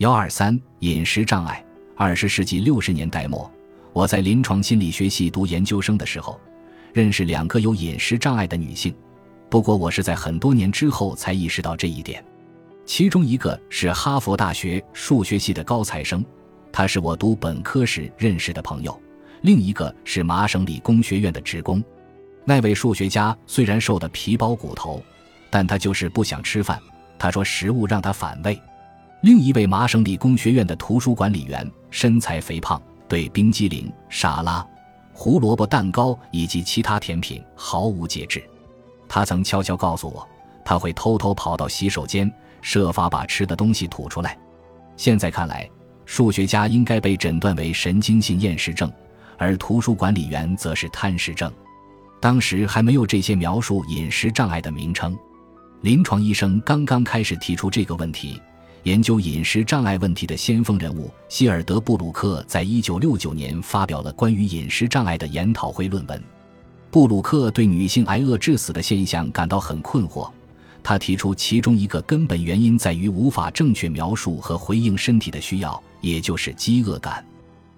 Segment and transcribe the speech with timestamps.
[0.00, 1.62] 幺二三饮食障碍。
[1.94, 3.52] 二十世纪六十年代末，
[3.92, 6.40] 我在临床心理学系读研究生的时候，
[6.94, 8.94] 认识两个有饮食障碍的女性。
[9.50, 12.24] 不过，我是在很多年之后才意识到这一点。
[12.86, 16.24] 其中一个是哈佛大学数学系的高材生，
[16.72, 18.98] 他是我读本科时认识的朋友；
[19.42, 21.84] 另一个是麻省理工学院的职工。
[22.46, 25.02] 那位数学家虽然瘦得皮包骨头，
[25.50, 26.80] 但他就是不想吃饭。
[27.18, 28.58] 他说食物让他反胃。
[29.22, 34.66] 另一位麻省理工学院的图书管理员身材肥胖，对冰激凌、沙拉、
[35.12, 38.42] 胡萝卜蛋糕以及其他甜品毫无节制。
[39.06, 40.26] 他曾悄悄告诉我，
[40.64, 44.38] 他会偷偷跑到洗手间，设法把吃的东西吐出来。
[44.96, 45.68] 现在看来，
[46.06, 48.90] 数学家应该被诊断为神经性厌食症，
[49.36, 51.52] 而图书管理员则是贪食症。
[52.20, 55.14] 当时还没有这些描述饮食障碍的名称。
[55.82, 58.40] 临床医生刚刚开始提出这个问题，
[58.84, 66.22] 研究饮食障碍问题的先锋人物希尔德·布鲁克在一九六九年发表了关于饮食障碍的研讨会论文。
[66.90, 70.30] 布鲁克对女性挨饿致死的现象感到很困惑，
[70.82, 77.22] 他提出其中一个根本原因在于无法正确描述和回应身体的需要，也就是饥饿感。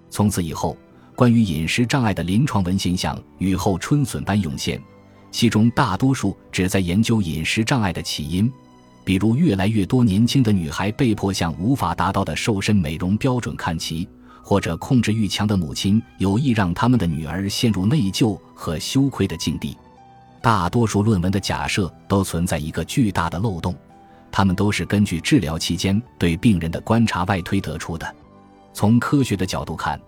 [0.09, 0.77] 从此以后，
[1.17, 4.81] 关于饮食障碍的临床文献像雨后春笋般涌现。
[5.33, 8.53] 其中大多数旨在研究饮食障碍的起因，
[9.05, 14.09] 比如越来越多年轻的女孩被迫向无法达到的瘦身美容标准看齐，
[14.43, 19.77] 或者控制欲强的母亲有意让他们的女儿陷入内疚和羞愧的境地。
[20.41, 23.75] 大多数论文的假设都存在一个巨大的漏洞，
[24.31, 28.15] 他们都是根据治疗期间对病人的观察外推得出的。
[28.73, 30.01] 从科学的角度看。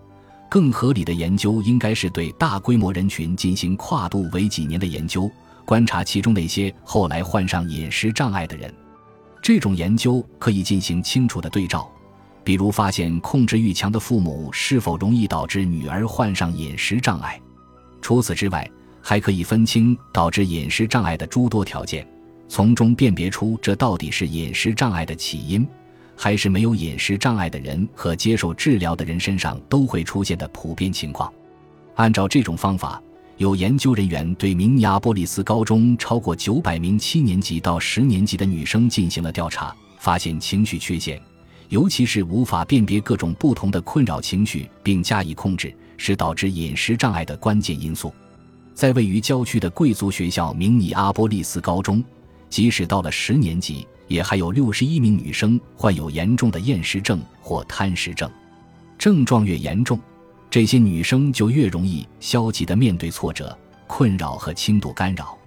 [0.47, 5.29] 更合理的研究应该是对大规模人群进行跨度为几年的研究，
[5.65, 8.73] 观察其中那些后来患上饮食障碍的人。
[9.45, 11.87] 这种研究可以进行清楚的对照，
[12.43, 17.39] 比如发现控制欲强的父母是否容易导致女儿患上饮食障碍。
[18.01, 18.67] 除此之外，
[19.03, 22.07] 还可以分清导致饮食障碍的诸多条件，
[22.47, 25.63] 从中辨别出这到底是饮食障碍的起因。
[26.15, 31.31] 还是没有饮食障碍的人和接受治疗的人身上都会出现的普遍情况。
[31.97, 32.99] 按照这种方法，
[33.37, 41.21] 有研究人员对明尼阿波利斯高中超过九百名七年级到十年级的女生进行了调查，发现情绪缺陷，
[41.67, 48.13] 尤其是无法辨别各种不同的困扰情绪并加以控制，是导致饮食障碍的关键因素。
[48.73, 52.01] 在位于郊区的贵族学校明尼阿波利斯高中，
[52.49, 53.85] 即使到了十年级。
[54.07, 58.29] 也还有六十一名女生患有严重的厌食症或贪食症，
[58.99, 59.99] 症状越严重，
[60.55, 65.37] 这些女生就越容易消极地面对挫折、困扰和轻度干扰，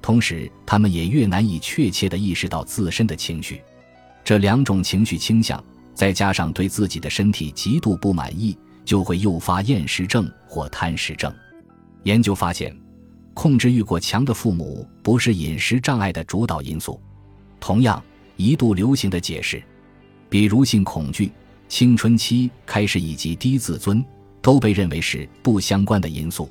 [0.00, 3.60] 同时她们也越难以确切地意识到自身的情绪。
[4.24, 11.30] 这两种情绪倾向，再加上对自己的身体极度不满意，就会诱发厌食症或贪食症。
[12.04, 12.74] 研究发现，
[13.34, 16.98] 控制欲过强的父母不是饮食障碍的主导因素。
[17.60, 18.02] 同样，
[18.38, 19.62] 一度流行的解释，
[20.30, 21.30] 比如性恐惧、
[21.68, 24.02] 青春期开始以及低自尊，
[24.44, 26.50] 都被认为是不相关的因素。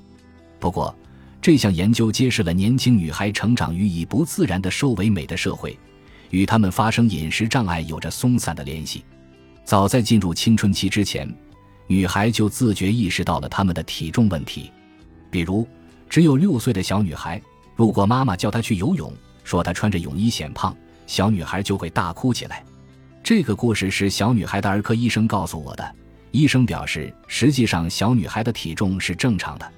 [0.60, 0.94] 不过，
[1.40, 5.78] 这项研究揭示了年轻女孩成长于以不自然的瘦为美的社会，
[6.32, 9.06] 与她们发生饮食障碍有着松散的联系。
[9.64, 11.32] 早在进入青春期之前，
[11.86, 14.72] 女孩就自觉意识到了她们的体重问题。
[15.30, 15.68] 比如，
[16.10, 17.40] 只有六岁的小女孩，
[17.76, 20.76] 如果妈妈叫她去游泳，说她穿着泳衣显胖。
[21.06, 22.64] 小女孩就会大哭起来。
[23.22, 25.96] 这个故事是小女孩的儿科医生告诉我的。
[26.34, 29.72] 医生表示，实际上小女孩的体重是正常的。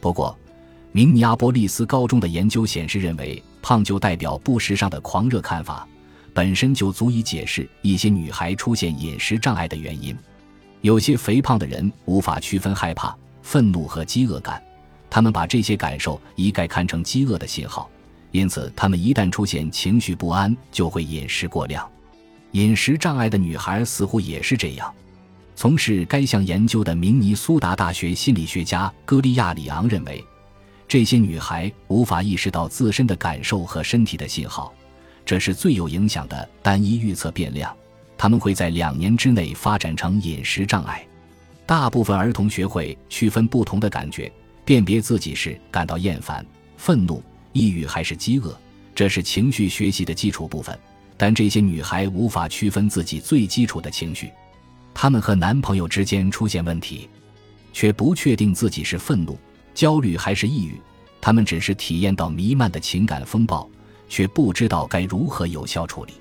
[0.00, 0.36] 不过，
[0.90, 5.86] 明尼阿波利斯高中的研究显示，认为胖就代表不时尚的狂热看法，
[6.34, 10.14] 本身就足以解释一些女孩出现饮食障碍的原因。
[10.80, 14.60] 有些肥胖的人无法区分害怕、愤怒和饥饿感，
[15.08, 17.88] 他们把这些感受一概看成饥饿的信号。
[18.32, 21.88] 因此，他们一旦出现情绪不安，就会饮食过量。
[22.50, 24.92] 饮食障碍的女孩似乎也是这样。
[25.54, 30.24] 从事该项研究的明尼苏达大学心理学家戈利亚里昂认为，
[30.88, 34.72] 这些女孩无法意识到自身的感受和身体的信号，
[35.24, 37.74] 这是最有影响的单一预测变量。
[38.18, 41.04] 他们会在两年之内发展成饮食障碍。
[41.66, 44.30] 大部分儿童学会区分不同的感觉，
[44.64, 46.44] 辨别自己是感到厌烦、
[46.76, 47.22] 愤怒。
[47.52, 48.58] 抑郁还是饥饿，
[48.94, 50.76] 这是情绪学习的基础部分。
[51.16, 54.30] 但这些女孩无法区分自己最基础的情绪，
[54.94, 57.08] 她们和男朋友之间出现问题，
[57.72, 59.38] 却不确定自己是愤怒、
[59.74, 60.80] 焦虑还是抑郁。
[61.20, 63.68] 她们只是体验到弥漫的情感风暴，
[64.08, 66.12] 却不知道该如何有效处理。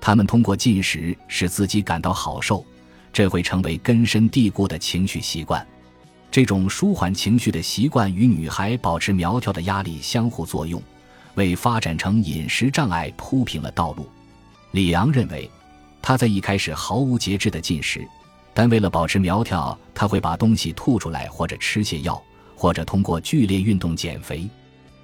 [0.00, 2.64] 他们通过进食使自己感到好受，
[3.12, 5.66] 这会成为根深蒂固的情绪习惯。
[6.30, 10.82] 这种舒缓情绪的习惯与女孩保持苗条的压力相互作用，
[11.34, 14.08] 为发展成饮食障碍铺平了道路。
[14.70, 15.50] 李昂认为，
[16.02, 18.06] 他在一开始毫无节制的进食，
[18.54, 22.20] 但为了保持苗条，他会把东西吐出来，或者吃泻药，
[22.56, 24.48] 或者通过剧烈运动减肥。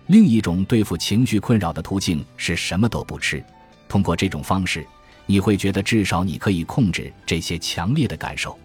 [0.06, 3.44] 另一种对付情绪困扰的途径是什么都不吃。
[3.88, 4.86] 通过这种方式，
[5.26, 8.56] 你会觉得至少你可以控制这些强烈的感受。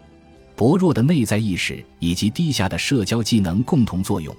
[0.56, 4.36] 薄弱的内在意识以及低下的社交技能共同作用，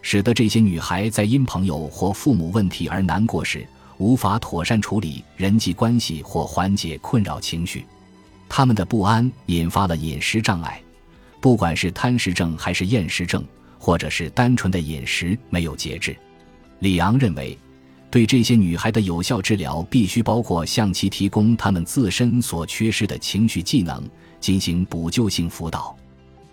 [0.00, 3.66] 使得这些女孩在因朋友或父母问题而难过时，
[3.98, 7.84] 无法妥善处理人际关系或缓解困扰情绪。
[8.48, 10.80] 他们的不安引发了饮食障碍，
[11.40, 13.44] 不管是贪食症还是厌食症，
[13.78, 16.16] 或者是单纯的饮食没有节制。
[16.80, 17.58] 里昂认为，
[18.10, 24.02] 对这些女孩的有效治疗必须包括向其提供她们自身所缺失的情绪技能。
[24.40, 25.96] 进行补救性辅导，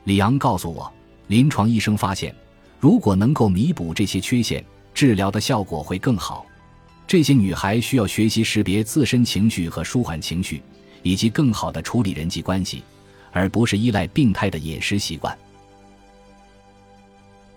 [0.06, 0.90] 李昂告诉我，
[1.28, 2.34] 临床医生发现，
[2.80, 6.46] 如果能够弥补这些缺陷，治疗的效果会更好。
[7.12, 10.64] 这些女孩需要学习识别自身情绪和舒缓情绪，
[11.04, 12.84] 以及更好的处理人际关系，
[13.34, 15.38] 而不是依赖病态的饮食习惯。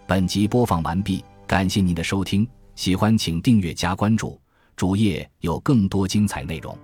[0.09, 4.37] 本集播放完毕，感谢您的收听，喜欢请订阅加关注，
[4.75, 6.77] 主页有更多精彩内容。